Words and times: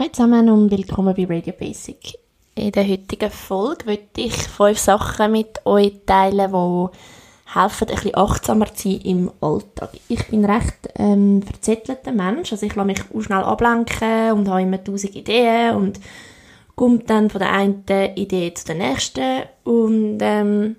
Hallo 0.00 0.12
zusammen 0.12 0.48
und 0.48 0.70
willkommen 0.70 1.14
bei 1.14 1.26
Radio 1.26 1.52
Basic. 1.52 2.14
In 2.54 2.72
der 2.72 2.88
heutigen 2.88 3.30
Folge 3.30 3.84
möchte 3.84 4.22
ich 4.22 4.32
fünf 4.32 4.78
Sachen 4.78 5.32
mit 5.32 5.66
euch 5.66 5.92
teilen, 6.06 6.50
die 6.50 7.52
helfen, 7.52 7.86
ein 7.86 7.94
bisschen 7.94 8.14
achtsamer 8.14 8.74
zu 8.74 8.92
sein 8.92 9.00
im 9.02 9.30
Alltag. 9.42 9.90
Ich 10.08 10.26
bin 10.28 10.46
recht 10.46 10.88
ähm, 10.96 11.42
verzettelter 11.42 12.12
Mensch, 12.12 12.50
also 12.50 12.64
ich 12.64 12.74
lasse 12.74 12.86
mich 12.86 13.02
auch 13.14 13.20
schnell 13.20 13.42
ablenken 13.42 14.32
und 14.32 14.48
habe 14.48 14.62
immer 14.62 14.82
tausend 14.82 15.14
Ideen 15.14 15.76
und 15.76 16.00
komme 16.76 17.00
dann 17.00 17.28
von 17.28 17.40
der 17.40 17.52
einen 17.52 17.84
Idee 18.16 18.54
zu 18.54 18.64
der 18.64 18.76
nächsten 18.76 19.42
und 19.64 20.18
ähm, 20.22 20.76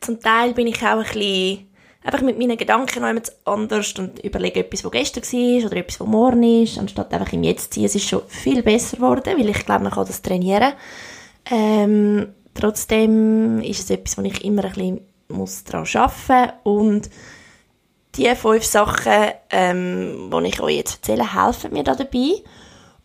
zum 0.00 0.18
Teil 0.18 0.52
bin 0.52 0.66
ich 0.66 0.82
auch 0.82 0.98
ein 0.98 1.04
bisschen 1.04 1.68
einfach 2.06 2.22
mit 2.22 2.38
meinen 2.38 2.56
Gedanken 2.56 3.00
noch 3.00 3.08
jemand 3.08 3.32
anders 3.44 3.92
und 3.98 4.20
überlege 4.20 4.60
etwas, 4.60 4.84
was 4.84 4.92
gestern 4.92 5.24
war 5.24 5.66
oder 5.66 5.76
etwas, 5.76 6.00
was 6.00 6.06
morgen 6.06 6.62
ist, 6.62 6.78
anstatt 6.78 7.12
einfach 7.12 7.32
im 7.32 7.42
Jetzt 7.42 7.74
zu 7.74 7.80
sein. 7.80 7.86
Es 7.86 7.94
ist 7.96 8.08
schon 8.08 8.22
viel 8.28 8.62
besser 8.62 8.98
geworden, 8.98 9.34
weil 9.36 9.48
ich 9.48 9.66
glaube, 9.66 9.84
man 9.84 9.92
kann 9.92 10.06
das 10.06 10.22
trainieren. 10.22 10.72
Ähm, 11.50 12.28
trotzdem 12.54 13.60
ist 13.60 13.80
es 13.80 13.90
etwas, 13.90 14.16
wo 14.16 14.22
ich 14.22 14.44
immer 14.44 14.64
ein 14.64 14.72
bisschen 14.72 15.00
muss 15.28 15.64
daran 15.64 15.86
arbeiten 15.94 16.52
muss. 16.64 16.76
Und 16.76 17.10
die 18.14 18.34
fünf 18.36 18.64
Sachen, 18.64 19.32
ähm, 19.50 20.30
die 20.32 20.46
ich 20.46 20.60
euch 20.60 20.76
jetzt 20.76 20.96
erzähle, 20.96 21.34
helfen 21.34 21.72
mir 21.72 21.82
da 21.82 21.96
dabei. 21.96 22.42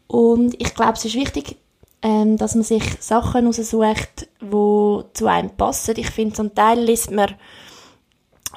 Und 0.08 0.54
ich 0.62 0.76
glaube, 0.76 0.94
es 0.94 1.06
ist 1.06 1.16
wichtig, 1.16 1.58
ähm, 2.04 2.38
dass 2.38 2.54
man 2.54 2.64
sich 2.64 2.84
Sachen 3.00 3.48
aussucht, 3.48 4.28
die 4.42 5.04
zu 5.14 5.26
einem 5.28 5.50
passen. 5.58 5.96
Ich 5.98 6.12
finde, 6.12 6.36
zum 6.36 6.54
Teil 6.54 6.80
liest 6.80 7.12
man 7.12 7.36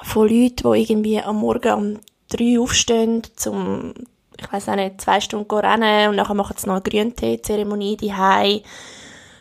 von 0.03 0.29
Leuten, 0.29 0.73
die 0.73 0.81
irgendwie 0.81 1.21
am 1.21 1.37
Morgen 1.37 1.73
um 1.73 1.99
drei 2.29 2.59
aufstehen, 2.59 3.23
zum, 3.35 3.93
ich 4.39 4.51
weiß 4.51 4.67
nicht, 4.67 5.01
zwei 5.01 5.21
Stunden 5.21 5.51
rennen 5.51 6.09
und 6.09 6.15
nachher 6.15 6.33
machen 6.33 6.55
sie 6.57 6.67
noch 6.67 6.75
eine 6.75 6.83
Grüntee-Zeremonie 6.83 7.97
daheim. 7.97 8.61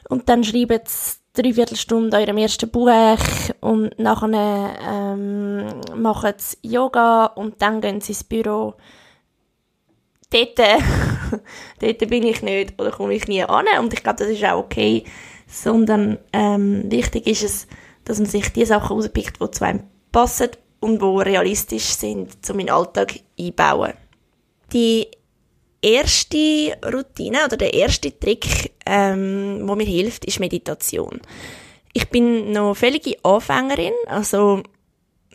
Und 0.08 0.28
dann 0.28 0.44
schreiben 0.44 0.80
sie 0.86 1.16
dreiviertel 1.34 1.76
Stunde 1.76 2.20
ihrem 2.20 2.38
ersten 2.38 2.70
Buch 2.70 2.90
und 3.60 3.98
nachher 3.98 4.76
ähm, 4.88 5.66
machen 5.96 6.34
sie 6.38 6.56
Yoga 6.62 7.26
und 7.26 7.60
dann 7.60 7.80
gehen 7.80 8.00
sie 8.00 8.12
ins 8.12 8.24
Büro. 8.24 8.74
Dort, 10.30 10.58
dort 11.80 11.98
bin 12.08 12.22
ich 12.24 12.42
nicht 12.42 12.80
oder 12.80 12.90
komme 12.90 13.14
ich 13.14 13.26
nie 13.26 13.42
an. 13.42 13.66
Und 13.80 13.92
ich 13.92 14.02
glaube, 14.02 14.18
das 14.18 14.28
ist 14.28 14.44
auch 14.44 14.58
okay, 14.58 15.04
sondern 15.46 16.18
ähm, 16.32 16.90
wichtig 16.90 17.26
ist 17.26 17.42
es, 17.42 17.66
dass 18.04 18.18
man 18.18 18.28
sich 18.28 18.52
die 18.52 18.64
Sachen 18.64 18.96
rauspickt, 18.96 19.40
die 19.40 19.50
zu 19.50 19.64
einem 19.64 19.84
passen 20.14 20.50
und 20.78 21.00
wo 21.00 21.18
realistisch 21.18 21.96
sind, 21.96 22.46
zu 22.46 22.54
meinen 22.54 22.70
Alltag 22.70 23.18
einbauen. 23.38 23.94
Die 24.72 25.08
erste 25.82 26.78
Routine 26.86 27.44
oder 27.44 27.56
der 27.56 27.74
erste 27.74 28.16
Trick, 28.16 28.72
ähm, 28.86 29.62
wo 29.64 29.74
mir 29.74 29.86
hilft, 29.86 30.24
ist 30.24 30.38
Meditation. 30.38 31.20
Ich 31.92 32.08
bin 32.10 32.52
noch 32.52 32.74
völlige 32.74 33.16
Anfängerin, 33.24 33.92
also 34.06 34.62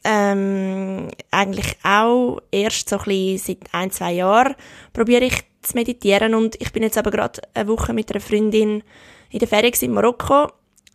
ähm, 0.05 1.09
eigentlich 1.29 1.75
auch 1.83 2.39
erst 2.49 2.87
so 2.87 2.99
ein 2.99 3.03
bisschen 3.03 3.37
seit 3.37 3.73
ein, 3.73 3.91
zwei 3.91 4.13
Jahren 4.13 4.55
probiere 4.93 5.25
ich 5.25 5.43
zu 5.61 5.75
meditieren 5.75 6.33
und 6.35 6.55
ich 6.61 6.71
bin 6.71 6.83
jetzt 6.83 6.97
aber 6.97 7.11
gerade 7.11 7.41
eine 7.53 7.67
Woche 7.67 7.91
mit 7.91 8.09
einer 8.11 8.21
Freundin 8.21 8.81
in 9.29 9.39
der 9.39 9.47
Ferien 9.47 9.73
in 9.81 9.91
Marokko 9.91 10.47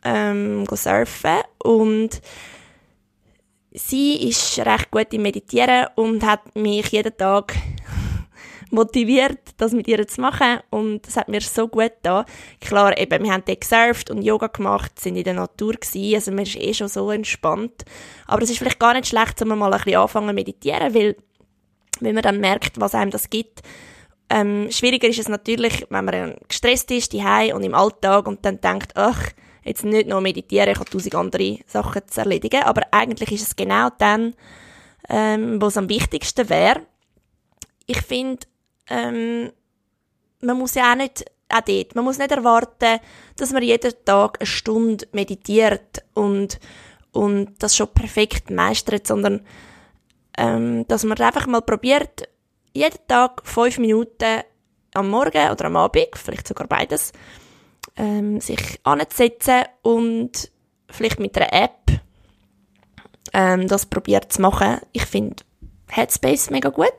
ähm, 0.04 0.64
surfen 0.72 1.42
und 1.62 2.22
sie 3.75 4.28
ist 4.28 4.58
recht 4.61 4.91
gut 4.91 5.12
im 5.12 5.22
Meditieren 5.22 5.89
und 5.97 6.25
hat 6.25 6.55
mich 6.55 6.86
jeden 6.89 7.17
Tag 7.17 7.55
motiviert, 8.70 9.41
das 9.56 9.72
mit 9.72 9.89
ihr 9.89 10.06
zu 10.06 10.20
machen 10.20 10.61
und 10.70 11.06
das 11.06 11.16
hat 11.16 11.28
mir 11.28 11.41
so 11.41 11.69
gut 11.69 11.92
da. 12.03 12.25
Klar, 12.61 12.97
eben, 12.97 13.25
wir 13.25 13.33
haben 13.33 13.42
dort 13.44 13.61
gesurft 13.61 14.11
und 14.11 14.22
Yoga 14.22 14.47
gemacht, 14.47 14.98
sind 14.98 15.16
in 15.16 15.25
der 15.25 15.34
Natur 15.34 15.75
gewesen, 15.75 16.14
also 16.14 16.31
man 16.31 16.44
ist 16.44 16.56
eh 16.56 16.72
schon 16.72 16.88
so 16.88 17.10
entspannt. 17.10 17.84
Aber 18.26 18.43
es 18.43 18.50
ist 18.50 18.59
vielleicht 18.59 18.78
gar 18.78 18.94
nicht 18.94 19.09
schlecht, 19.09 19.41
wenn 19.41 19.48
man 19.48 19.59
mal 19.59 19.72
ein 19.72 19.81
bisschen 19.81 20.00
anfangen 20.00 20.28
zu 20.28 20.34
meditieren, 20.34 20.94
weil 20.94 21.16
wenn 22.00 22.15
man 22.15 22.22
dann 22.22 22.41
merkt, 22.41 22.81
was 22.81 22.94
einem 22.94 23.10
das 23.10 23.28
gibt, 23.28 23.62
ähm, 24.31 24.69
schwieriger 24.71 25.09
ist 25.09 25.19
es 25.19 25.28
natürlich, 25.28 25.87
wenn 25.91 26.04
man 26.04 26.37
gestresst 26.48 26.91
ist, 26.91 27.12
die 27.12 27.53
und 27.53 27.62
im 27.62 27.75
Alltag 27.75 28.27
und 28.27 28.44
dann 28.44 28.60
denkt, 28.60 28.93
ach, 28.97 29.31
jetzt 29.64 29.84
nicht 29.84 30.08
nur 30.08 30.20
meditieren, 30.20 30.70
ich 30.70 30.78
habe 30.78 30.91
tausend 30.91 31.14
andere 31.14 31.58
Sachen 31.66 32.02
zu 32.06 32.20
erledigen, 32.20 32.62
aber 32.62 32.82
eigentlich 32.91 33.32
ist 33.32 33.48
es 33.48 33.56
genau 33.56 33.88
dann, 33.98 34.34
ähm, 35.08 35.60
wo 35.60 35.66
es 35.66 35.76
am 35.76 35.88
wichtigsten 35.88 36.48
wäre. 36.48 36.82
Ich 37.86 38.00
finde, 38.03 38.47
ähm, 38.88 39.50
man 40.41 40.58
muss 40.58 40.74
ja 40.74 40.92
auch 40.92 40.97
nicht, 40.97 41.24
auch 41.48 41.60
dort, 41.60 41.94
man 41.94 42.04
muss 42.04 42.19
nicht 42.19 42.30
erwarten, 42.30 43.00
dass 43.36 43.53
man 43.53 43.62
jeden 43.62 43.92
Tag 44.04 44.38
eine 44.41 44.47
Stunde 44.47 45.06
meditiert 45.12 46.04
und, 46.14 46.58
und 47.12 47.54
das 47.58 47.76
schon 47.76 47.88
perfekt 47.88 48.50
meistert, 48.50 49.06
sondern 49.06 49.44
ähm, 50.36 50.86
dass 50.88 51.04
man 51.04 51.19
einfach 51.19 51.47
mal 51.47 51.62
probiert, 51.62 52.28
jeden 52.72 52.98
Tag 53.06 53.42
fünf 53.44 53.78
Minuten 53.78 54.42
am 54.94 55.08
Morgen 55.08 55.50
oder 55.50 55.66
am 55.66 55.76
Abend, 55.76 56.08
vielleicht 56.14 56.48
sogar 56.48 56.66
beides, 56.66 57.12
ähm, 57.97 58.41
sich 58.41 58.81
anzusetzen 58.82 59.62
und 59.82 60.50
vielleicht 60.91 61.21
mit 61.21 61.37
einer 61.37 61.53
App 61.53 61.84
ähm, 63.32 63.66
das 63.69 63.87
probiert 63.87 64.32
zu 64.32 64.41
machen. 64.41 64.78
Ich 64.93 65.05
finde 65.05 65.37
Headspace 65.88 66.50
mega 66.50 66.71
gut. 66.71 66.93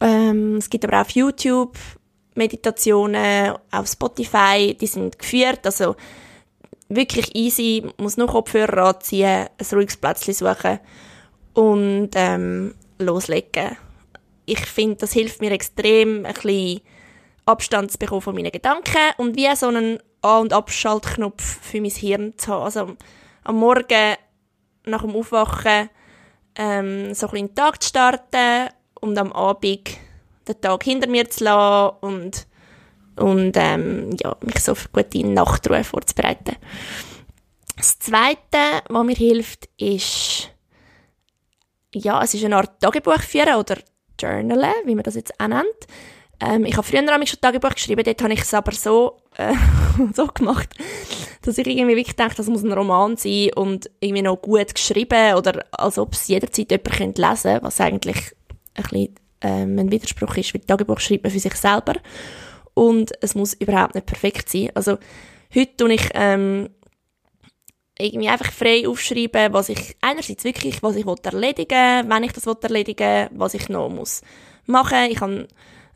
Ähm, 0.00 0.56
es 0.56 0.68
gibt 0.68 0.84
aber 0.84 0.98
auch 0.98 1.02
auf 1.02 1.10
YouTube 1.10 1.76
Meditationen, 2.34 3.54
auf 3.70 3.88
Spotify, 3.88 4.76
die 4.80 4.86
sind 4.86 5.18
geführt, 5.18 5.60
also 5.64 5.96
wirklich 6.88 7.34
easy, 7.34 7.84
muss 7.98 8.16
nur 8.16 8.28
Kopfhörer 8.28 8.94
anziehen, 8.94 9.46
ein 9.58 9.66
ruhiges 9.72 9.96
Plätzchen 9.96 10.34
suchen 10.34 10.78
und 11.54 12.10
ähm, 12.14 12.74
loslegen. 12.98 13.76
Ich 14.46 14.60
finde, 14.60 14.96
das 14.96 15.12
hilft 15.12 15.40
mir 15.40 15.50
extrem, 15.50 16.24
ein 16.24 16.32
bisschen 16.32 16.80
Abstand 17.48 17.90
zu 17.90 17.98
bekommen 17.98 18.20
von 18.20 18.34
meinen 18.34 18.52
Gedanken 18.52 19.12
und 19.16 19.36
wie 19.36 19.54
so 19.56 19.68
einen 19.68 19.98
An- 20.20 20.42
und 20.42 20.52
Abschaltknopf 20.52 21.42
für 21.62 21.80
mein 21.80 21.90
Hirn 21.90 22.36
zu 22.36 22.52
haben. 22.52 22.64
Also 22.64 22.96
am 23.44 23.56
Morgen 23.56 24.16
nach 24.84 25.02
dem 25.02 25.16
Aufwachen 25.16 25.88
ähm, 26.56 27.14
so 27.14 27.26
ein 27.26 27.30
bisschen 27.30 27.46
den 27.48 27.54
Tag 27.54 27.82
zu 27.82 27.88
starten 27.88 28.70
und 29.00 29.16
am 29.16 29.32
Abend 29.32 29.90
den 30.46 30.60
Tag 30.60 30.82
hinter 30.84 31.08
mir 31.08 31.28
zu 31.30 31.44
lassen 31.44 31.96
und, 32.00 32.46
und 33.16 33.52
ähm, 33.56 34.16
ja, 34.20 34.36
mich 34.40 34.62
so 34.62 34.74
für 34.74 34.88
gute 34.88 35.26
Nachtruhe 35.26 35.84
vorzubereiten. 35.84 36.56
Das 37.76 37.98
Zweite, 37.98 38.82
was 38.88 39.06
mir 39.06 39.14
hilft, 39.14 39.68
ist, 39.78 40.50
ja, 41.94 42.22
es 42.22 42.34
ist 42.34 42.44
eine 42.44 42.56
Art 42.56 42.80
Tagebuch 42.80 43.20
führen 43.20 43.54
oder 43.54 43.76
Journalen, 44.20 44.74
wie 44.84 44.96
man 44.96 45.04
das 45.04 45.14
jetzt 45.14 45.38
auch 45.40 45.46
nennt. 45.46 45.86
Ähm, 46.40 46.64
ich 46.64 46.76
habe 46.76 46.86
früher 46.86 47.02
nämlich 47.02 47.30
schon 47.30 47.40
Tagebuch 47.40 47.74
geschrieben, 47.74 48.04
dort 48.04 48.22
habe 48.22 48.32
ich 48.32 48.42
es 48.42 48.54
aber 48.54 48.72
so, 48.72 49.18
äh, 49.36 49.54
so 50.14 50.26
gemacht, 50.28 50.68
dass 51.42 51.58
ich 51.58 51.66
irgendwie 51.66 51.96
wirklich 51.96 52.16
dachte, 52.16 52.36
das 52.36 52.46
muss 52.46 52.62
ein 52.62 52.72
Roman 52.72 53.16
sein 53.16 53.50
und 53.56 53.90
irgendwie 54.00 54.22
noch 54.22 54.36
gut 54.36 54.74
geschrieben 54.74 55.34
oder 55.34 55.64
als 55.72 55.98
ob 55.98 56.12
es 56.12 56.28
jederzeit 56.28 56.70
jemand 56.70 57.18
lesen 57.18 57.42
könnte, 57.50 57.62
was 57.62 57.80
eigentlich 57.80 58.36
ein 58.74 58.82
bisschen 58.82 59.14
ähm, 59.40 59.78
ein 59.78 59.90
Widerspruch 59.90 60.36
ist, 60.36 60.54
weil 60.54 60.60
Tagebuch 60.62 61.00
schreibt 61.00 61.24
man 61.24 61.32
für 61.32 61.40
sich 61.40 61.54
selber 61.54 61.94
und 62.74 63.12
es 63.20 63.34
muss 63.34 63.54
überhaupt 63.54 63.94
nicht 63.96 64.06
perfekt 64.06 64.48
sein. 64.48 64.70
Also 64.74 64.98
heute 65.54 65.76
tue 65.76 65.94
ich 65.94 66.08
ähm, 66.14 66.68
irgendwie 67.98 68.28
einfach 68.28 68.52
frei 68.52 68.86
aufschreiben, 68.86 69.52
was 69.52 69.68
ich 69.68 69.96
einerseits 70.00 70.44
wirklich, 70.44 70.82
was 70.82 70.94
ich 70.94 71.04
erledigen 71.06 71.70
will, 71.70 72.10
wenn 72.10 72.22
ich 72.22 72.32
das 72.32 72.46
erledigen 72.46 73.28
will, 73.30 73.38
was 73.38 73.54
ich 73.54 73.68
noch 73.68 73.88
muss 73.88 74.22
machen. 74.66 75.20
Habe 75.20 75.48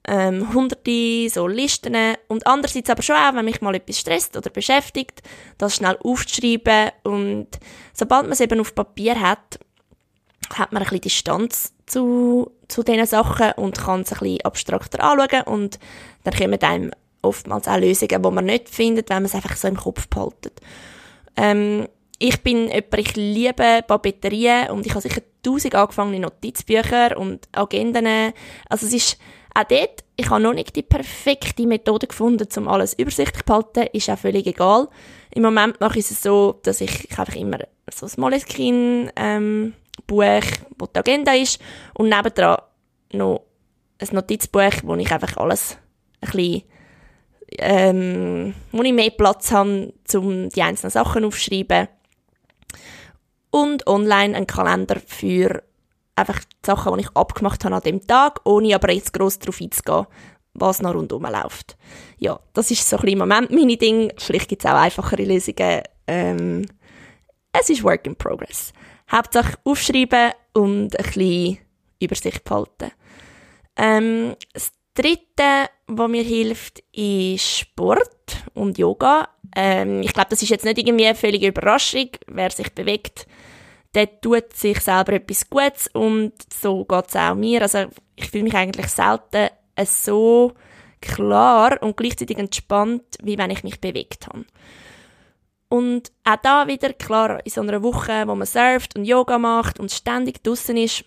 ähm, 0.06 0.52
hunderte 0.52 1.28
so 1.28 1.46
Listen 1.46 1.96
und 2.28 2.46
andererseits 2.46 2.90
aber 2.90 3.02
schon 3.02 3.16
auch, 3.16 3.34
wenn 3.34 3.44
mich 3.44 3.60
mal 3.60 3.74
etwas 3.74 4.00
stresst 4.00 4.36
oder 4.36 4.50
beschäftigt, 4.50 5.22
das 5.58 5.76
schnell 5.76 5.96
aufzuschreiben 6.02 6.90
und 7.04 7.48
sobald 7.92 8.24
man 8.24 8.32
es 8.32 8.40
eben 8.40 8.60
auf 8.60 8.74
Papier 8.74 9.20
hat, 9.20 9.60
hat 10.54 10.72
man 10.72 10.82
ein 10.82 10.88
bisschen 10.88 11.02
Distanz 11.02 11.72
zu, 11.86 12.50
zu 12.68 12.82
diesen 12.82 13.06
Sachen 13.06 13.52
und 13.52 13.78
kann 13.78 14.00
es 14.00 14.12
ein 14.12 14.18
bisschen 14.18 14.40
abstrakter 14.42 15.02
anschauen 15.02 15.42
und 15.44 15.78
dann 16.24 16.34
kommen 16.34 16.62
einem 16.62 16.90
oftmals 17.22 17.68
auch 17.68 17.78
Lösungen, 17.78 18.22
die 18.22 18.30
man 18.30 18.44
nicht 18.44 18.68
findet, 18.68 19.08
wenn 19.08 19.18
man 19.18 19.26
es 19.26 19.34
einfach 19.34 19.56
so 19.56 19.68
im 19.68 19.76
Kopf 19.76 20.08
behaltet. 20.08 20.60
Ähm, 21.36 21.86
ich 22.18 22.40
bin 22.42 22.68
jemand, 22.68 22.98
ich 22.98 23.16
liebe 23.16 23.82
Papeterien 23.86 24.70
und 24.70 24.86
ich 24.86 24.92
habe 24.92 25.00
sicher 25.00 25.22
tausend 25.42 25.74
angefangene 25.74 26.20
Notizbücher 26.20 27.16
und 27.18 27.48
Agenden. 27.52 28.32
Also 28.68 28.86
es 28.86 28.92
ist 28.92 29.18
auch 29.54 29.64
dort, 29.64 30.04
ich 30.16 30.30
habe 30.30 30.42
noch 30.42 30.54
nicht 30.54 30.74
die 30.76 30.82
perfekte 30.82 31.66
Methode 31.66 32.06
gefunden, 32.06 32.48
um 32.56 32.68
alles 32.68 32.94
übersichtlich 32.94 33.40
zu 33.40 33.44
behalten, 33.44 33.86
ist 33.92 34.08
auch 34.10 34.18
völlig 34.18 34.46
egal. 34.46 34.88
Im 35.30 35.42
Moment 35.42 35.80
mache 35.80 35.98
ich 35.98 36.10
es 36.10 36.22
so, 36.22 36.60
dass 36.62 36.80
ich, 36.80 37.10
ich 37.10 37.18
einfach 37.18 37.36
immer 37.36 37.58
so 37.92 38.06
ein 38.06 38.12
Moleskine, 38.16 39.12
ähm, 39.16 39.74
Buch, 40.06 40.42
wo 40.78 40.86
die 40.86 40.98
Agenda 40.98 41.32
ist, 41.32 41.60
und 41.94 42.08
nebendran 42.08 42.58
noch 43.12 43.42
ein 43.98 44.08
Notizbuch, 44.12 44.82
wo 44.84 44.94
ich 44.96 45.12
einfach 45.12 45.36
alles 45.36 45.78
bisschen, 46.20 46.62
ähm, 47.58 48.54
wo 48.72 48.82
ich 48.82 48.92
mehr 48.92 49.10
Platz 49.10 49.52
habe, 49.52 49.92
um 50.14 50.48
die 50.48 50.62
einzelnen 50.62 50.90
Sachen 50.90 51.24
aufzuschreiben. 51.24 51.88
Und 53.50 53.86
online 53.86 54.34
einen 54.34 54.46
Kalender 54.46 54.98
für 55.06 55.62
einfach 56.22 56.44
die 56.44 56.66
Sachen, 56.66 56.94
die 56.96 57.04
ich 57.04 57.16
abgemacht 57.16 57.64
habe 57.64 57.76
an 57.76 57.82
dem 57.82 58.06
Tag, 58.06 58.40
ohne 58.44 58.74
aber 58.74 58.92
jetzt 58.92 59.12
gross 59.12 59.38
darauf 59.38 59.60
einzugehen, 59.60 60.06
was 60.54 60.82
noch 60.82 60.94
rundherum 60.94 61.24
läuft. 61.24 61.76
Ja, 62.18 62.40
das 62.52 62.70
ist 62.70 62.88
so 62.88 62.96
ein 62.96 63.02
bisschen 63.02 63.18
Moment 63.18 63.50
meine 63.50 63.76
Ding. 63.76 64.12
Vielleicht 64.18 64.48
gibt 64.48 64.64
es 64.64 64.70
auch 64.70 64.76
einfachere 64.76 65.24
Lösungen. 65.24 65.82
Ähm, 66.06 66.66
es 67.52 67.70
ist 67.70 67.84
Work 67.84 68.06
in 68.06 68.16
Progress. 68.16 68.72
Hauptsache 69.10 69.58
aufschreiben 69.64 70.32
und 70.54 70.98
ein 70.98 71.04
bisschen 71.04 71.58
Übersicht 72.00 72.44
behalten. 72.44 72.92
Ähm, 73.76 74.36
das 74.52 74.72
Dritte, 74.94 75.70
was 75.86 76.10
mir 76.10 76.22
hilft, 76.22 76.82
ist 76.92 77.58
Sport 77.58 78.44
und 78.54 78.78
Yoga. 78.78 79.28
Ähm, 79.56 80.02
ich 80.02 80.12
glaube, 80.12 80.28
das 80.30 80.42
ist 80.42 80.50
jetzt 80.50 80.64
nicht 80.64 80.78
irgendwie 80.78 81.06
eine 81.06 81.14
völlige 81.14 81.48
Überraschung. 81.48 82.08
Wer 82.26 82.50
sich 82.50 82.72
bewegt, 82.72 83.26
der 83.94 84.20
tut 84.20 84.54
sich 84.54 84.80
selber 84.80 85.14
etwas 85.14 85.48
Gutes 85.48 85.88
und 85.92 86.32
so 86.52 86.84
geht 86.84 87.08
es 87.08 87.16
auch 87.16 87.34
mir. 87.34 87.62
Also 87.62 87.86
ich 88.16 88.30
fühle 88.30 88.44
mich 88.44 88.54
eigentlich 88.54 88.88
selten 88.88 89.50
so 89.84 90.52
klar 91.00 91.82
und 91.82 91.96
gleichzeitig 91.96 92.38
entspannt, 92.38 93.02
wie 93.22 93.36
wenn 93.36 93.50
ich 93.50 93.64
mich 93.64 93.80
bewegt 93.80 94.26
habe. 94.28 94.44
Und 95.68 96.12
auch 96.24 96.36
da 96.42 96.66
wieder, 96.68 96.92
klar, 96.92 97.40
in 97.44 97.50
so 97.50 97.62
einer 97.62 97.82
Woche, 97.82 98.26
wo 98.26 98.34
man 98.34 98.46
surft 98.46 98.96
und 98.96 99.04
Yoga 99.04 99.38
macht 99.38 99.80
und 99.80 99.90
ständig 99.90 100.42
draußen 100.42 100.76
ist, 100.76 101.04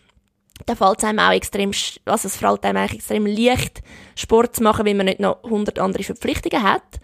da 0.66 0.76
fällt 0.76 1.00
es 1.00 1.04
einem 1.04 1.20
auch 1.20 1.32
extrem, 1.32 1.72
also 2.06 2.28
es 2.28 2.38
fällt 2.38 2.66
einem 2.66 2.78
eigentlich 2.78 3.00
extrem 3.00 3.26
leicht, 3.26 3.84
Sport 4.16 4.56
zu 4.56 4.64
machen, 4.64 4.86
wenn 4.86 4.98
man 4.98 5.06
nicht 5.06 5.20
noch 5.20 5.44
100 5.44 5.80
andere 5.80 6.04
Verpflichtungen 6.04 6.64
hat. 6.64 7.00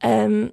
Ähm, 0.00 0.52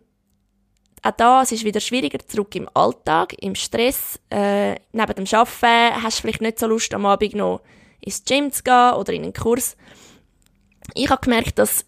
auch 1.04 1.12
da, 1.12 1.42
es 1.42 1.52
ist 1.52 1.64
wieder 1.64 1.80
schwieriger, 1.80 2.20
zurück 2.20 2.56
im 2.56 2.70
Alltag, 2.74 3.36
im 3.42 3.56
Stress. 3.56 4.20
Äh, 4.30 4.76
neben 4.92 5.16
dem 5.16 5.26
Arbeiten 5.32 6.04
hast 6.04 6.18
du 6.18 6.22
vielleicht 6.22 6.42
nicht 6.42 6.60
so 6.60 6.68
Lust, 6.68 6.94
am 6.94 7.06
Abend 7.06 7.34
noch 7.34 7.62
ins 8.02 8.24
Gym 8.24 8.52
zu 8.52 8.64
gehen 8.64 8.94
oder 8.94 9.14
in 9.14 9.24
einen 9.24 9.34
Kurs. 9.34 9.78
Ich 10.94 11.10
habe 11.10 11.22
gemerkt, 11.22 11.58
dass 11.60 11.86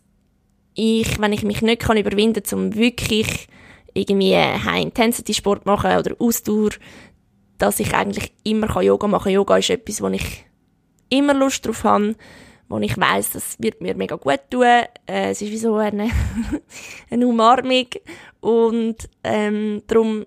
ich, 0.74 1.20
wenn 1.20 1.34
ich 1.34 1.44
mich 1.44 1.62
nicht 1.62 1.82
kann 1.82 1.98
überwinden 1.98 2.44
kann, 2.44 2.60
um 2.60 2.76
wirklich 2.76 3.48
irgendwie 3.94 4.36
High-Intensity-Sport 4.36 5.66
machen 5.66 5.96
oder 5.98 6.16
Ausdauer, 6.20 6.72
dass 7.60 7.80
ich 7.80 7.94
eigentlich 7.94 8.34
immer 8.44 8.82
Yoga 8.82 9.08
machen 9.08 9.26
kann. 9.26 9.34
Yoga 9.34 9.58
ist 9.58 9.70
etwas, 9.70 10.02
wo 10.02 10.08
ich 10.08 10.46
immer 11.10 11.34
Lust 11.36 11.66
drauf 11.66 11.84
habe, 11.84 12.16
wo 12.70 12.80
ich 12.80 12.98
weiß, 12.98 13.32
das 13.32 13.56
wird 13.60 13.82
mir 13.82 13.96
mega 13.96 14.16
gut 14.16 14.40
tun. 14.50 14.64
Äh, 14.64 15.32
es 15.32 15.42
ist 15.42 15.52
wie 15.52 15.58
so 15.58 15.76
eine, 15.76 16.10
eine 17.10 17.28
Umarmung 17.28 17.88
und 18.42 19.10
ähm, 19.24 19.84
darum 19.88 20.26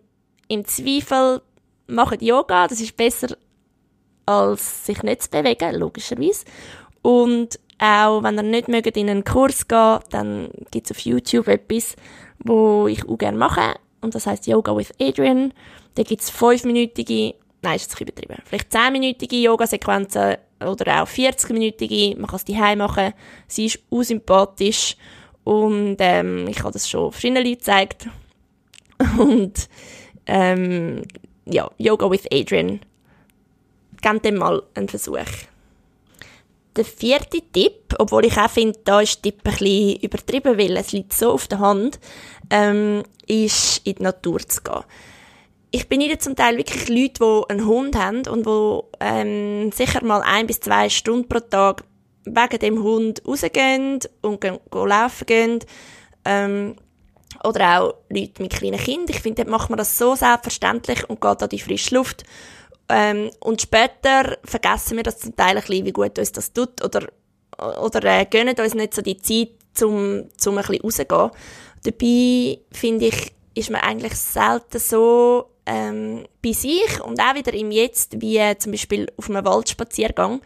im 0.48 0.64
Zweifel 0.64 1.42
machen 1.86 2.18
Yoga, 2.20 2.68
das 2.68 2.80
ist 2.80 2.96
besser 2.96 3.36
als 4.26 4.86
sich 4.86 5.02
nicht 5.02 5.22
zu 5.22 5.30
bewegen, 5.30 5.74
logischerweise. 5.76 6.44
Und 7.02 7.60
auch 7.78 8.22
wenn 8.22 8.36
ihr 8.36 8.42
nicht 8.42 8.68
mögt 8.68 8.96
in 8.96 9.08
einen 9.08 9.24
Kurs 9.24 9.68
gehen, 9.68 10.00
dann 10.10 10.50
gibt 10.70 10.90
es 10.90 10.96
auf 10.96 11.00
YouTube 11.00 11.48
etwas, 11.48 11.94
wo 12.38 12.86
ich 12.88 13.08
auch 13.08 13.18
gerne 13.18 13.38
mache. 13.38 13.74
Und 14.00 14.14
das 14.14 14.26
heißt 14.26 14.46
Yoga 14.46 14.76
with 14.76 14.92
Adrian. 15.00 15.52
Da 15.94 16.02
gibt 16.02 16.22
es 16.22 16.30
fünfminütige, 16.30 17.34
nein, 17.62 17.76
ist 17.76 17.90
jetzt 17.90 18.00
übertrieben, 18.00 18.42
vielleicht 18.44 18.72
zehnminütige 18.72 19.36
Yoga-Sequenzen 19.36 20.36
oder 20.60 21.02
auch 21.02 21.08
40-minütige. 21.08 22.16
Man 22.16 22.26
kann 22.26 22.36
es 22.36 22.44
daheim 22.44 22.78
machen. 22.78 23.12
Sie 23.46 23.66
ist 23.66 23.80
unsympathisch. 23.88 24.96
Und 25.44 25.96
ähm, 26.00 26.48
ich 26.48 26.58
habe 26.60 26.72
das 26.72 26.88
schon 26.88 27.12
verschiedenen 27.12 27.44
Leuten 27.44 27.58
gezeigt. 27.58 28.08
Und 29.18 29.68
ähm, 30.26 31.02
ja, 31.44 31.70
Yoga 31.78 32.10
with 32.10 32.26
Adrian. 32.32 32.80
Gebt 34.02 34.24
dem 34.24 34.36
mal 34.36 34.62
einen 34.74 34.88
Versuch. 34.88 35.18
Der 36.76 36.84
vierte 36.84 37.40
Tipp, 37.52 37.94
obwohl 37.98 38.26
ich 38.26 38.36
auch 38.36 38.50
finde, 38.50 38.78
da 38.84 39.00
ist 39.00 39.24
der 39.24 39.32
Tipp 39.32 39.40
ein 39.44 39.52
bisschen 39.52 39.96
übertrieben, 40.00 40.58
weil 40.58 40.76
es 40.76 40.92
liegt 40.92 41.14
so 41.14 41.32
auf 41.32 41.48
der 41.48 41.60
Hand, 41.60 41.98
ähm, 42.50 43.02
ist 43.26 43.86
in 43.86 43.94
die 43.94 44.02
Natur 44.02 44.40
zu 44.40 44.62
gehen. 44.62 44.84
Ich 45.76 45.90
bin 45.90 46.18
zum 46.18 46.34
Teil 46.34 46.56
wirklich 46.56 46.88
Leute, 46.88 47.20
die 47.20 47.50
einen 47.50 47.66
Hund 47.66 47.96
haben 47.96 48.26
und 48.28 48.46
die 48.46 48.80
ähm, 48.98 49.70
sicher 49.72 50.02
mal 50.02 50.22
ein 50.22 50.46
bis 50.46 50.60
zwei 50.60 50.88
Stunden 50.88 51.28
pro 51.28 51.40
Tag 51.40 51.84
wegen 52.24 52.58
dem 52.60 52.82
Hund 52.82 53.20
rausgehen 53.28 53.98
und 54.22 54.40
gehen, 54.40 54.58
gehen 54.70 54.88
laufen 54.88 55.26
gehen. 55.26 55.58
Ähm, 56.24 56.76
oder 57.44 57.82
auch 57.82 57.94
Leute 58.08 58.40
mit 58.40 58.54
kleinen 58.54 58.78
Kindern. 58.78 59.14
Ich 59.14 59.20
finde, 59.20 59.44
dort 59.44 59.50
macht 59.50 59.68
man 59.68 59.76
das 59.76 59.98
so 59.98 60.14
selbstverständlich 60.14 61.10
und 61.10 61.20
geht 61.20 61.42
an 61.42 61.48
die 61.50 61.60
frische 61.60 61.94
Luft. 61.94 62.24
Ähm, 62.88 63.30
und 63.40 63.60
später 63.60 64.38
vergessen 64.44 64.96
wir 64.96 65.02
das 65.02 65.18
zum 65.18 65.36
Teil 65.36 65.58
ein 65.58 65.62
bisschen, 65.62 65.84
wie 65.84 65.92
gut 65.92 66.18
uns 66.18 66.32
das 66.32 66.54
tut 66.54 66.82
oder, 66.82 67.06
oder 67.58 68.02
äh, 68.02 68.24
gönnen 68.24 68.58
uns 68.58 68.72
nicht 68.72 68.94
so 68.94 69.02
die 69.02 69.18
Zeit, 69.18 69.50
um, 69.82 69.90
um 70.46 70.56
ein 70.56 70.64
bisschen 70.64 70.80
rauszugehen. 70.80 71.30
Dabei, 71.84 72.60
finde 72.72 73.06
ich, 73.08 73.32
ist 73.54 73.70
man 73.70 73.82
eigentlich 73.82 74.14
selten 74.14 74.78
so 74.78 75.50
ähm, 75.66 76.26
bei 76.42 76.52
sich 76.52 77.00
und 77.02 77.20
auch 77.20 77.34
wieder 77.34 77.52
im 77.54 77.70
Jetzt, 77.70 78.20
wie 78.20 78.38
äh, 78.38 78.56
zum 78.58 78.72
Beispiel 78.72 79.12
auf 79.16 79.28
einem 79.28 79.44
Waldspaziergang. 79.44 80.40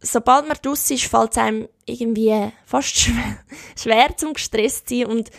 Sobald 0.00 0.46
man 0.46 0.56
draussen 0.62 0.94
ist, 0.94 1.06
fällt 1.06 1.32
es 1.32 1.38
einem 1.38 1.68
irgendwie 1.86 2.52
fast 2.64 2.96
schwer, 2.98 3.38
schwer 3.76 4.16
zum 4.16 4.34
gestresst 4.34 4.88
sein 4.88 5.06
und 5.06 5.30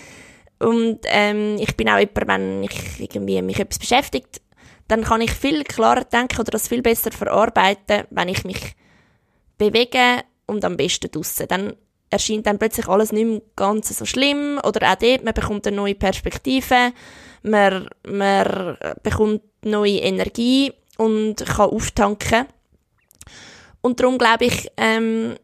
und 0.62 1.00
ähm, 1.06 1.56
ich 1.58 1.78
bin 1.78 1.88
auch 1.88 2.00
jemand, 2.00 2.28
wenn 2.28 2.64
ich 2.64 3.00
irgendwie 3.00 3.42
mich 3.42 3.62
etwas 3.62 3.80
beschäftigt, 3.80 4.42
dann 4.90 5.04
kann 5.04 5.22
ich 5.22 5.32
viel 5.32 5.64
klarer 5.64 6.04
denken 6.04 6.40
oder 6.40 6.52
das 6.52 6.68
viel 6.68 6.82
besser 6.82 7.12
verarbeiten, 7.12 8.04
wenn 8.10 8.28
ich 8.28 8.44
mich 8.44 8.76
bewege 9.58 10.24
und 10.48 10.66
am 10.66 10.76
besten 10.76 11.12
draussen. 11.12 11.48
Dann 11.48 11.76
erscheint 12.10 12.48
dann 12.48 12.60
plötzlich 12.60 12.88
alles 12.88 13.12
nicht 13.12 13.26
mehr 13.26 13.42
ganz 13.56 13.96
so 13.98 14.06
schlimm 14.06 14.60
oder 14.64 14.92
auch 14.92 14.96
dort, 14.96 15.24
man 15.24 15.34
bekommt 15.34 15.68
eine 15.68 15.76
neue 15.76 15.96
Perspektive, 15.96 16.94
man, 17.44 17.88
man 18.08 18.78
bekommt 19.04 19.42
neue 19.64 20.00
Energie 20.00 20.74
und 20.98 21.46
kann 21.46 21.70
auftanken. 21.70 22.46
Und 23.82 24.00
darum 24.00 24.18
glaube 24.18 24.46
ich, 24.46 24.70
ähm, 24.78 25.36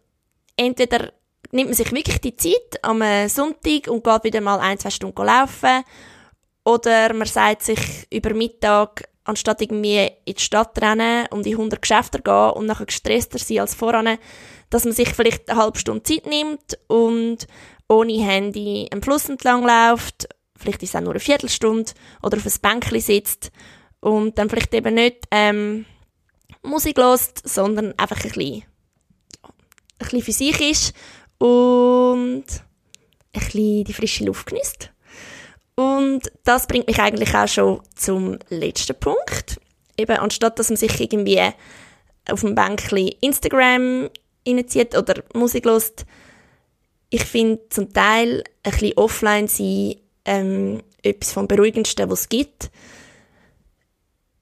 entweder 0.58 1.14
nimmt 1.52 1.70
man 1.70 1.76
sich 1.76 1.92
wirklich 1.92 2.20
die 2.20 2.36
Zeit 2.36 2.84
am 2.84 3.02
Sonntag 3.30 3.88
und 3.88 4.04
geht 4.04 4.24
wieder 4.24 4.42
mal 4.42 4.60
ein, 4.60 4.78
zwei 4.78 4.90
Stunden 4.90 5.24
laufen 5.24 5.84
oder 6.66 7.14
man 7.14 7.28
sagt 7.28 7.64
sich 7.64 7.80
über 8.12 8.34
Mittag, 8.34 9.08
anstatt 9.24 9.62
irgendwie 9.62 10.10
in 10.26 10.36
die 10.36 10.42
Stadt 10.42 10.80
rennen 10.82 11.28
und 11.32 11.46
in 11.46 11.54
100 11.54 11.82
Geschäfte 11.82 12.22
gehen 12.22 12.52
und 12.52 12.66
nachher 12.66 12.86
gestresster 12.86 13.40
sein 13.40 13.60
als 13.60 13.74
voran, 13.76 14.18
dass 14.70 14.86
man 14.86 14.94
sich 14.94 15.10
vielleicht 15.10 15.50
eine 15.50 15.60
halbe 15.62 15.78
Stunde 15.78 16.04
Zeit 16.04 16.26
nimmt 16.26 16.78
und 16.88 17.48
ohne 17.88 18.14
Handy 18.14 18.88
am 18.92 19.02
Fluss 19.02 19.30
entlang 19.30 19.64
läuft, 19.64 20.28
vielleicht 20.58 20.84
ist 20.84 20.90
es 20.90 20.96
auch 20.96 21.02
nur 21.02 21.12
eine 21.12 21.20
Viertelstunde, 21.20 21.92
oder 22.24 22.38
auf 22.38 22.46
ein 22.46 22.62
Bänkchen 22.62 23.00
sitzt 23.00 23.52
und 24.00 24.38
dann 24.38 24.50
vielleicht 24.50 24.74
eben 24.74 24.96
nicht 24.96 25.26
ähm, 25.32 25.86
Musik 26.64 26.98
lost, 26.98 27.48
sondern 27.48 27.94
einfach 27.98 28.18
ein 28.18 28.32
bisschen, 28.32 28.64
ein 29.44 29.98
bisschen 30.00 30.22
für 30.22 30.32
sich 30.32 30.62
ist 30.62 30.94
und 31.38 32.44
ein 33.34 33.40
bisschen 33.40 33.84
die 33.84 33.94
frische 33.94 34.26
Luft 34.26 34.48
genießt. 34.48 34.92
Und 35.76 36.32
das 36.44 36.68
bringt 36.68 36.88
mich 36.88 37.00
eigentlich 37.00 37.36
auch 37.36 37.48
schon 37.48 37.82
zum 37.96 38.40
letzten 38.50 38.98
Punkt. 38.98 39.60
Eben, 39.98 40.18
anstatt 40.18 40.58
dass 40.58 40.70
man 40.70 40.78
sich 40.78 41.00
irgendwie 41.00 41.42
auf 42.30 42.42
dem 42.42 42.56
Bänkchen 42.56 43.10
Instagram 43.22 44.10
reinzieht 44.48 44.98
oder 44.98 45.24
Musik 45.34 45.66
hört, 45.66 46.06
ich 47.10 47.24
finde 47.24 47.62
zum 47.70 47.94
Teil 47.94 48.44
ein 48.64 48.72
bisschen 48.72 48.98
offline 48.98 49.48
sein 49.48 49.96
ähm, 50.26 50.82
etwas 51.02 51.34
vom 51.34 51.48
Beruhigendsten, 51.48 52.10
was 52.10 52.22
es 52.22 52.30
gibt. 52.30 52.72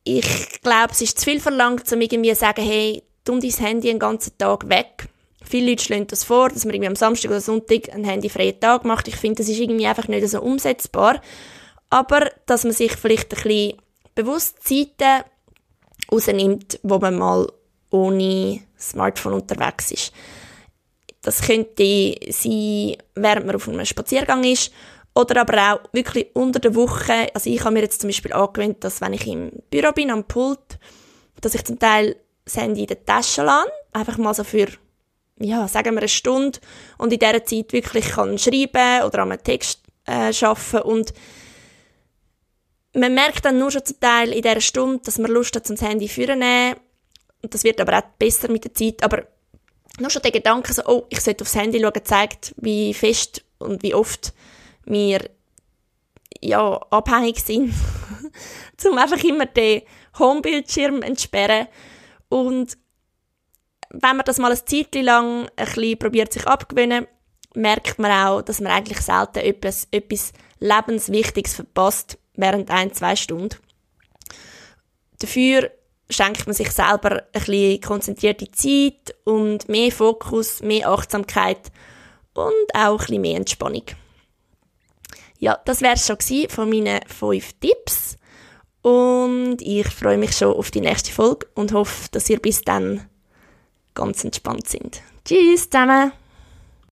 Ich 0.06 0.62
glaube, 0.62 0.92
es 0.92 1.02
ist 1.02 1.20
zu 1.20 1.26
viel 1.26 1.40
verlangt, 1.40 1.92
um 1.92 2.02
irgendwie 2.02 2.34
zu 2.34 2.40
sagen, 2.40 2.64
hey, 2.64 3.04
tu 3.24 3.40
dein 3.40 3.52
Handy 3.52 3.88
den 3.88 4.00
ganzen 4.00 4.38
Tag 4.38 4.68
weg. 4.70 5.08
Viele 5.44 5.72
Leute 5.72 5.84
schlagen 5.84 6.08
das 6.08 6.24
vor, 6.24 6.50
dass 6.50 6.66
man 6.66 6.74
irgendwie 6.74 6.90
am 6.90 6.96
Samstag 6.96 7.32
oder 7.32 7.42
Sonntag 7.42 7.94
einen 7.94 8.06
handyfreien 8.06 8.60
Tag 8.60 8.86
macht. 8.86 9.08
Ich 9.08 9.18
finde, 9.18 9.38
das 9.38 9.50
ist 9.50 9.60
irgendwie 9.60 9.88
einfach 9.88 10.08
nicht 10.08 10.28
so 10.28 10.42
umsetzbar. 10.42 11.22
Aber, 11.90 12.32
dass 12.46 12.64
man 12.64 12.74
sich 12.74 12.94
vielleicht 12.94 13.34
ein 13.34 13.44
bisschen 13.44 13.78
bewusst 14.16 14.64
Zeiten 14.64 15.26
rausnimmt, 16.12 16.80
wo 16.84 16.98
man 17.00 17.18
mal 17.18 17.52
ohne 17.92 18.62
Smartphone 18.90 19.34
unterwegs 19.34 19.92
ist. 19.92 20.14
Das 21.22 21.42
könnte 21.42 22.16
sein, 22.30 22.98
während 23.16 23.46
man 23.46 23.56
auf 23.56 23.68
einem 23.68 23.86
Spaziergang 23.86 24.44
ist, 24.44 24.72
oder 25.16 25.42
aber 25.42 25.74
auch 25.74 25.94
wirklich 25.94 26.28
unter 26.34 26.60
der 26.60 26.76
Woche. 26.76 27.30
Also 27.34 27.50
ich 27.50 27.64
habe 27.64 27.74
mir 27.74 27.82
jetzt 27.82 28.02
zum 28.02 28.10
Beispiel 28.10 28.34
angewöhnt, 28.34 28.84
dass 28.84 29.00
wenn 29.00 29.14
ich 29.14 29.28
im 29.28 29.52
Büro 29.70 29.92
bin, 29.92 30.10
am 30.10 30.24
Pult, 30.24 30.80
dass 31.40 31.56
ich 31.56 31.64
zum 31.64 31.78
Teil 31.78 32.16
das 32.46 32.58
Handy 32.58 32.82
in 32.82 32.88
der 32.88 33.06
Tasche 33.06 33.44
lasse, 33.44 33.72
einfach 33.94 34.18
mal 34.18 34.34
so 34.34 34.44
für 34.44 34.68
ja, 35.40 35.68
sagen 35.68 35.96
wir 35.96 36.00
eine 36.00 36.08
Stunde 36.08 36.60
und 36.98 37.12
in 37.12 37.20
dieser 37.20 37.44
Zeit 37.44 37.74
wirklich 37.74 38.10
kann 38.10 38.38
schreiben 38.38 39.04
oder 39.04 39.20
an 39.20 39.32
einem 39.32 39.44
Text 39.44 39.82
äh, 40.06 40.32
arbeiten 40.42 40.88
und 40.88 41.14
man 42.96 43.14
merkt 43.14 43.44
dann 43.46 43.58
nur 43.58 43.72
schon 43.72 43.84
zum 43.84 44.00
Teil 44.00 44.32
in 44.32 44.42
dieser 44.42 44.62
Stunde, 44.62 45.02
dass 45.04 45.18
man 45.18 45.32
Lust 45.32 45.56
hat, 45.56 45.66
zum 45.66 45.78
Handy 45.78 46.08
vorzunehmen. 46.08 46.76
Und 47.44 47.54
das 47.54 47.64
wird 47.64 47.80
aber 47.80 48.00
auch 48.00 48.10
besser 48.18 48.50
mit 48.50 48.64
der 48.64 48.74
Zeit. 48.74 49.04
Aber 49.04 49.28
nur 50.00 50.10
schon 50.10 50.22
der 50.22 50.32
Gedanke, 50.32 50.74
so, 50.74 50.82
oh, 50.86 51.06
ich 51.10 51.22
sollte 51.22 51.44
aufs 51.44 51.56
Handy 51.56 51.80
schauen, 51.80 52.04
zeigt, 52.04 52.56
wie 52.58 52.94
fest 52.94 53.44
und 53.60 53.84
wie 53.84 53.94
oft 53.94 54.34
wir 54.86 55.30
ja, 56.42 56.78
abhängig 56.90 57.40
sind, 57.40 57.74
um 58.86 58.98
einfach 58.98 59.24
immer 59.24 59.46
den 59.46 59.84
Homebildschirm 60.18 61.02
entsperren. 61.04 61.68
Und 62.30 62.78
wenn 63.90 64.18
man 64.18 64.26
das 64.26 64.40
mal 64.40 64.52
ein 64.52 64.66
Zeit 64.66 64.96
lang 64.96 65.48
ein 65.56 65.66
bisschen 65.66 66.00
probiert 66.00 66.34
sich 66.34 66.48
abgewöhnen, 66.48 67.08
merkt 67.54 68.00
man 68.00 68.12
auch, 68.12 68.42
dass 68.42 68.62
man 68.62 68.72
eigentlich 68.72 69.00
selten 69.00 69.40
etwas, 69.40 69.88
etwas 69.92 70.34
Lebenswichtiges 70.60 71.54
verpasst 71.54 72.18
während 72.36 72.72
ein, 72.72 72.94
zwei 72.94 73.16
Stunden. 73.16 73.58
Dafür 75.20 75.72
schenkt 76.14 76.46
man 76.46 76.54
sich 76.54 76.72
selber 76.72 77.12
ein 77.12 77.22
bisschen 77.34 77.82
konzentrierte 77.82 78.50
Zeit 78.52 79.16
und 79.26 79.68
mehr 79.68 79.92
Fokus, 79.92 80.62
mehr 80.62 80.90
Achtsamkeit 80.90 81.72
und 82.34 82.54
auch 82.74 82.92
ein 82.92 82.98
bisschen 82.98 83.22
mehr 83.22 83.38
Entspannung. 83.38 83.84
Ja, 85.40 85.60
das 85.66 85.82
wäre 85.82 85.96
es 85.96 86.08
schon 86.08 86.50
von 86.50 86.70
meinen 86.70 87.02
fünf 87.08 87.52
Tipps. 87.60 88.18
Und 88.82 89.58
ich 89.62 89.88
freue 89.88 90.18
mich 90.18 90.38
schon 90.38 90.54
auf 90.54 90.72
die 90.72 90.82
nächste 90.82 91.12
Folge 91.12 91.48
und 91.56 91.74
hoffe, 91.74 92.10
dass 92.12 92.30
ihr 92.30 92.40
bis 92.40 92.62
dann 92.62 93.08
ganz 93.94 94.24
entspannt 94.24 94.68
sind. 94.68 95.02
Tschüss 95.26 95.70
zusammen! 95.70 96.23